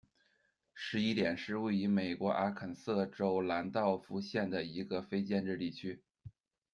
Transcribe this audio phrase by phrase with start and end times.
[0.73, 6.01] 十一点是位于美国阿肯色州兰道夫县的一个非建制地区。